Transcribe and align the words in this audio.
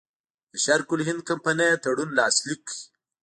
د 0.51 0.53
شرق 0.63 0.87
الهند 0.93 1.21
کمپنۍ 1.29 1.69
تړون 1.83 2.09
لاسلیک 2.19 2.61
کړ. 2.67 2.77